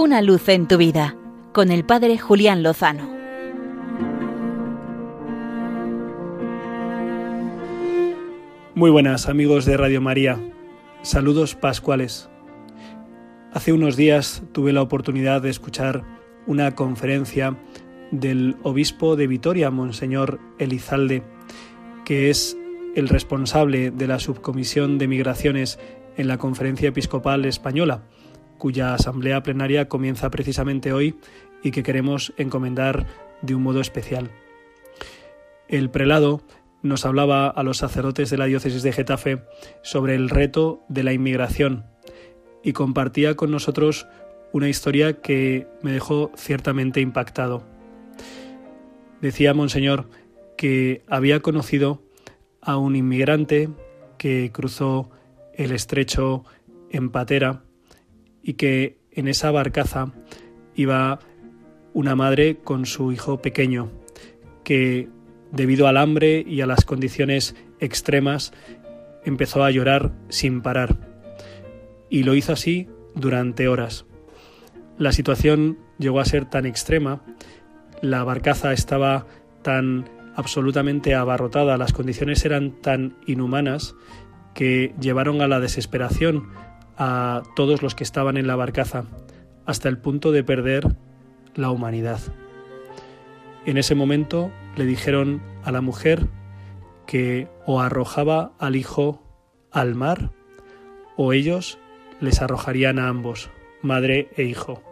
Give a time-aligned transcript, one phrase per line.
[0.00, 1.16] Una luz en tu vida
[1.52, 3.10] con el Padre Julián Lozano.
[8.76, 10.38] Muy buenas amigos de Radio María.
[11.02, 12.30] Saludos pascuales.
[13.52, 16.04] Hace unos días tuve la oportunidad de escuchar
[16.46, 17.58] una conferencia
[18.12, 21.24] del obispo de Vitoria, Monseñor Elizalde,
[22.04, 22.56] que es
[22.94, 25.80] el responsable de la subcomisión de migraciones
[26.16, 28.04] en la Conferencia Episcopal Española,
[28.58, 31.16] cuya asamblea plenaria comienza precisamente hoy
[31.62, 33.06] y que queremos encomendar
[33.42, 34.30] de un modo especial.
[35.68, 36.42] El prelado
[36.82, 39.42] nos hablaba a los sacerdotes de la diócesis de Getafe
[39.82, 41.86] sobre el reto de la inmigración
[42.62, 44.06] y compartía con nosotros
[44.52, 47.64] una historia que me dejó ciertamente impactado.
[49.20, 50.08] Decía Monseñor
[50.56, 52.02] que había conocido
[52.60, 53.68] a un inmigrante
[54.16, 55.10] que cruzó
[55.54, 56.44] el estrecho
[56.90, 57.62] en patera
[58.48, 60.10] y que en esa barcaza
[60.74, 61.18] iba
[61.92, 63.90] una madre con su hijo pequeño,
[64.64, 65.10] que
[65.52, 68.54] debido al hambre y a las condiciones extremas
[69.22, 70.96] empezó a llorar sin parar.
[72.08, 74.06] Y lo hizo así durante horas.
[74.96, 77.20] La situación llegó a ser tan extrema,
[78.00, 79.26] la barcaza estaba
[79.60, 83.94] tan absolutamente abarrotada, las condiciones eran tan inhumanas
[84.54, 86.48] que llevaron a la desesperación
[86.98, 89.04] a todos los que estaban en la barcaza,
[89.64, 90.96] hasta el punto de perder
[91.54, 92.20] la humanidad.
[93.64, 96.26] En ese momento le dijeron a la mujer
[97.06, 99.22] que o arrojaba al hijo
[99.70, 100.30] al mar
[101.16, 101.78] o ellos
[102.20, 103.50] les arrojarían a ambos,
[103.82, 104.82] madre e hijo.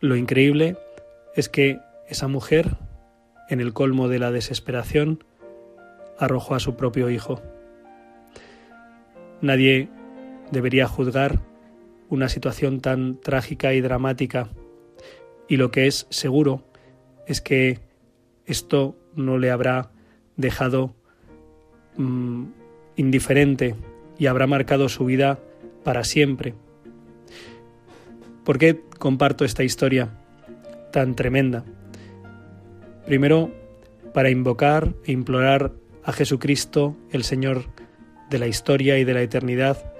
[0.00, 0.76] Lo increíble
[1.34, 2.76] es que esa mujer,
[3.48, 5.24] en el colmo de la desesperación,
[6.18, 7.40] arrojó a su propio hijo.
[9.44, 9.90] Nadie
[10.52, 11.42] debería juzgar
[12.08, 14.48] una situación tan trágica y dramática
[15.48, 16.64] y lo que es seguro
[17.26, 17.78] es que
[18.46, 19.90] esto no le habrá
[20.38, 20.94] dejado
[21.98, 22.44] mm,
[22.96, 23.74] indiferente
[24.16, 25.38] y habrá marcado su vida
[25.82, 26.54] para siempre.
[28.46, 30.08] ¿Por qué comparto esta historia
[30.90, 31.66] tan tremenda?
[33.04, 33.52] Primero,
[34.14, 37.73] para invocar e implorar a Jesucristo, el Señor
[38.34, 39.94] de la historia y de la eternidad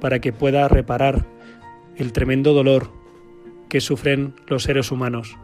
[0.00, 1.26] para que pueda reparar
[1.94, 2.90] el tremendo dolor
[3.68, 5.36] que sufren los seres humanos,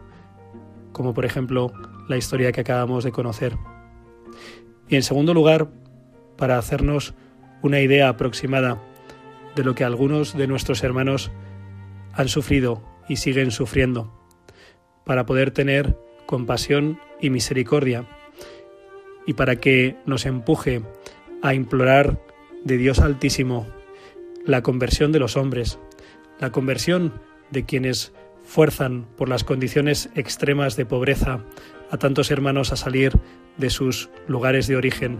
[0.93, 1.71] como por ejemplo
[2.09, 3.55] la historia que acabamos de conocer.
[4.89, 5.69] Y en segundo lugar,
[6.35, 7.13] para hacernos
[7.61, 8.81] una idea aproximada
[9.55, 11.29] de lo que algunos de nuestros hermanos
[12.13, 14.11] han sufrido y siguen sufriendo,
[15.05, 18.07] para poder tener compasión y misericordia,
[19.27, 20.81] y para que nos empuje
[21.43, 22.19] a implorar
[22.63, 23.67] de Dios Altísimo
[24.45, 25.77] la conversión de los hombres,
[26.39, 27.13] la conversión
[27.51, 31.41] de quienes fuerzan por las condiciones extremas de pobreza
[31.91, 33.13] a tantos hermanos a salir
[33.57, 35.19] de sus lugares de origen,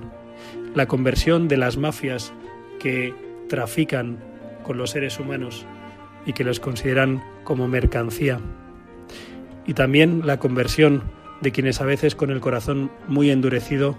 [0.73, 2.33] la conversión de las mafias
[2.79, 3.13] que
[3.49, 4.17] trafican
[4.63, 5.65] con los seres humanos
[6.25, 8.39] y que los consideran como mercancía,
[9.65, 11.03] y también la conversión
[11.41, 13.97] de quienes a veces con el corazón muy endurecido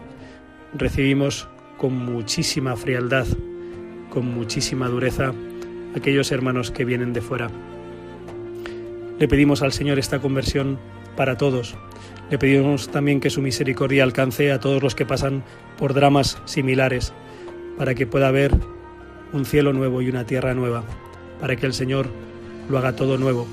[0.75, 1.49] recibimos
[1.79, 3.27] con muchísima frialdad,
[4.11, 5.33] con muchísima dureza,
[5.97, 7.51] aquellos hermanos que vienen de fuera.
[9.19, 10.79] Le pedimos al Señor esta conversión
[11.17, 11.77] para todos.
[12.31, 15.45] Le pedimos también que su misericordia alcance a todos los que pasan
[15.79, 17.13] por dramas similares,
[17.79, 18.53] para que pueda haber
[19.33, 20.85] un cielo nuevo y una tierra nueva,
[21.41, 22.09] para que el Señor
[22.69, 23.47] lo haga todo nuevo,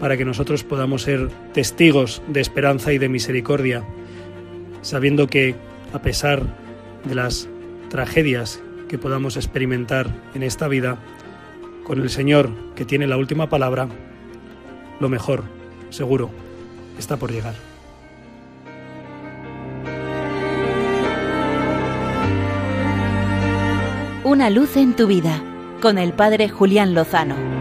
[0.00, 3.84] para que nosotros podamos ser testigos de esperanza y de misericordia,
[4.82, 5.54] sabiendo que,
[5.92, 6.42] a pesar
[7.04, 7.48] de las
[7.90, 10.98] tragedias que podamos experimentar en esta vida,
[11.84, 13.88] con el Señor, que tiene la última palabra,
[15.00, 15.44] lo mejor,
[15.90, 16.30] seguro,
[16.98, 17.54] está por llegar.
[24.24, 25.42] Una luz en tu vida,
[25.82, 27.53] con el Padre Julián Lozano.